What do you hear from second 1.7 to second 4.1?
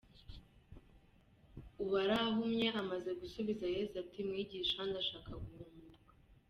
Uwari ahumye amaze gusubiza Yesu